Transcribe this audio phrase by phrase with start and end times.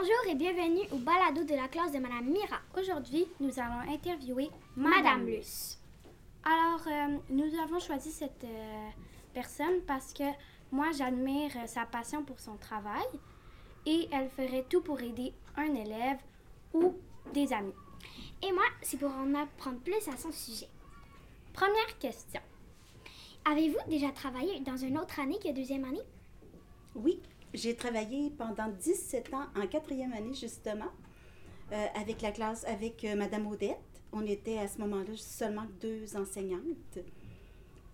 [0.00, 2.58] Bonjour et bienvenue au balado de la classe de Madame Mira.
[2.78, 5.26] Aujourd'hui, nous allons interviewer Madame.
[5.26, 5.78] Luce.
[6.42, 8.88] Alors, euh, nous avons choisi cette euh,
[9.34, 10.24] personne parce que
[10.72, 13.04] moi, j'admire euh, sa passion pour son travail
[13.84, 16.18] et elle ferait tout pour aider un élève
[16.72, 16.94] ou
[17.34, 17.74] des amis.
[18.42, 20.68] Et moi, c'est pour en apprendre plus à son sujet.
[21.52, 22.40] Première question.
[23.44, 26.06] Avez-vous déjà travaillé dans une autre année que deuxième année?
[26.94, 27.20] Oui,
[27.54, 30.90] j'ai travaillé pendant 17 ans en quatrième année, justement,
[31.72, 33.78] euh, avec la classe, avec euh, Madame Odette.
[34.12, 36.98] On était à ce moment-là seulement deux enseignantes.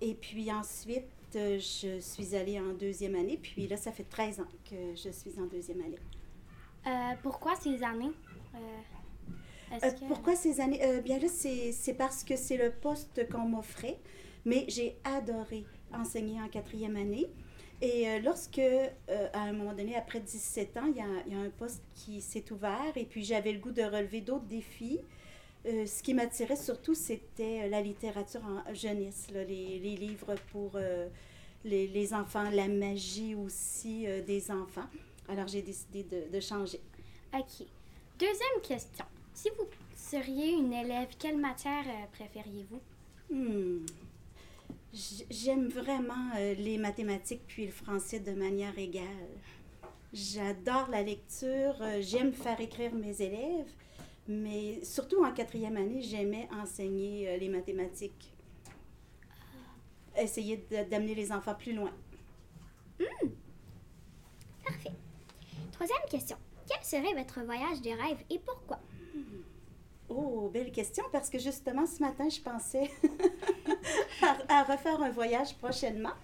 [0.00, 1.04] Et puis ensuite,
[1.36, 3.38] euh, je suis allée en deuxième année.
[3.42, 5.98] Puis là, ça fait 13 ans que je suis en deuxième année.
[6.86, 8.12] Euh, pourquoi ces années?
[9.80, 10.80] Que- Pourquoi ces années?
[11.02, 13.98] Bien là, c'est c'est parce que c'est le poste qu'on m'offrait,
[14.44, 17.26] mais j'ai adoré enseigner en quatrième année.
[17.82, 18.88] Et euh, lorsque, euh,
[19.32, 21.82] à un moment donné, après 17 ans, il y a, il y a un poste
[21.94, 25.00] qui s'est ouvert et puis j'avais le goût de relever d'autres défis.
[25.66, 30.78] Euh, ce qui m'attirait surtout, c'était la littérature en jeunesse, là, les, les livres pour
[31.64, 34.86] les, les enfants, la magie aussi des enfants.
[35.28, 36.80] Alors j'ai décidé de, de changer.
[37.34, 37.66] OK.
[38.18, 39.04] Deuxième question.
[39.34, 42.80] Si vous seriez une élève, quelle matière préfériez-vous?
[43.28, 43.84] Hmm.
[45.28, 49.04] J'aime vraiment euh, les mathématiques puis le français de manière égale.
[50.14, 53.70] J'adore la lecture, euh, j'aime faire écrire mes élèves,
[54.26, 58.32] mais surtout en quatrième année, j'aimais enseigner euh, les mathématiques.
[60.16, 61.92] Essayer d'amener les enfants plus loin.
[64.64, 64.92] Parfait.
[65.72, 66.38] Troisième question.
[66.66, 68.80] Quel serait votre voyage de rêve et pourquoi?
[70.08, 72.90] Oh, belle question, parce que justement, ce matin, je pensais
[74.22, 76.14] à, à refaire un voyage prochainement.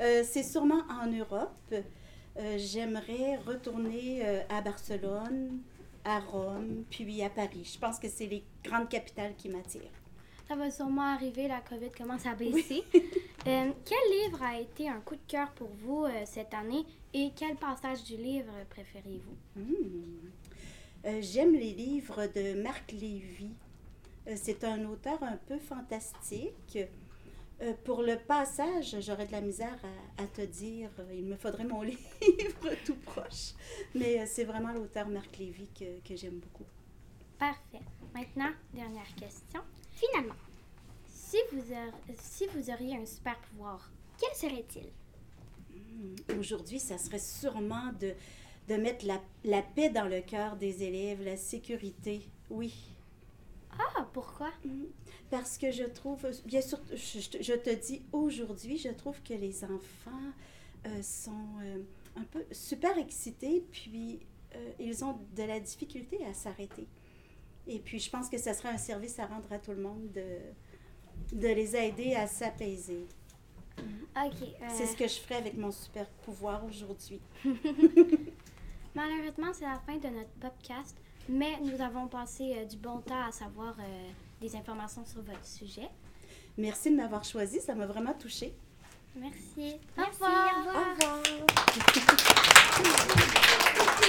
[0.00, 1.74] Euh, c'est sûrement en Europe.
[2.38, 5.60] Euh, J'aimerais retourner euh, à Barcelone,
[6.04, 7.70] à Rome, puis à Paris.
[7.74, 9.82] Je pense que c'est les grandes capitales qui m'attirent.
[10.48, 12.82] Ça va sûrement arriver, la COVID commence à baisser.
[13.44, 17.56] Euh, quel livre a été un coup de cœur pour vous cette année et quel
[17.56, 19.60] passage du livre préférez-vous?
[19.60, 21.20] Hmm.
[21.20, 23.50] J'aime les livres de Marc Lévy.
[24.28, 26.78] Euh, c'est un auteur un peu fantastique.
[27.60, 29.78] Euh, pour le passage, j'aurais de la misère
[30.18, 30.90] à, à te dire.
[30.98, 32.02] euh, Il me faudrait mon livre
[32.84, 33.52] tout proche.
[33.94, 36.66] Mais c'est vraiment l'auteur Marc Lévy que, que j'aime beaucoup.
[37.38, 37.80] Parfait.
[38.14, 39.60] Maintenant, dernière question.
[39.92, 40.34] Finalement,
[41.06, 41.62] Si vous,
[42.20, 44.90] si vous auriez un super pouvoir, quel serait-il?
[45.74, 46.38] Hmm.
[46.38, 48.14] Aujourd'hui, ça serait sûrement de,
[48.68, 52.22] de mettre la, la paix dans le cœur des élèves, la sécurité.
[52.50, 52.72] Oui.
[53.78, 54.50] Ah, pourquoi?
[54.64, 54.84] Mm.
[55.30, 60.10] Parce que je trouve, bien sûr, je, te dis aujourd'hui, je trouve que les enfants
[60.86, 61.78] euh, sont euh,
[62.16, 64.20] un peu super excités, puis
[64.54, 66.86] euh, ils ont de la difficulté à s'arrêter.
[67.66, 70.10] Et puis, je pense que ce serait un service à rendre à tout le monde
[70.12, 73.06] de, de les aider à s'apaiser.
[73.78, 74.42] OK.
[74.42, 77.20] euh, C'est ce que je ferais avec mon super pouvoir aujourd'hui.
[78.94, 80.96] Malheureusement, c'est la fin de notre podcast,
[81.28, 84.08] mais nous avons passé euh, du bon temps à savoir euh,
[84.40, 85.88] des informations sur votre sujet.
[86.58, 88.54] Merci de m'avoir choisi, ça m'a vraiment touchée.
[89.16, 89.76] Merci.
[89.96, 90.54] Merci, Au revoir.
[90.56, 91.18] au revoir.
[91.18, 91.36] Au
[92.82, 93.88] revoir.